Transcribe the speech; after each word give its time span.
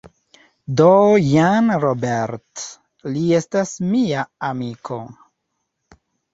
Do 0.79 0.87
jen 1.31 1.73
Robert, 1.83 2.65
li 3.11 3.23
estas 3.43 3.77
mia 3.93 4.27
amiko 4.51 5.01